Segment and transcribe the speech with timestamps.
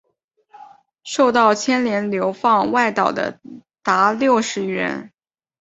[1.03, 3.39] 受到牵连流放外岛的
[3.83, 5.11] 达六十余人。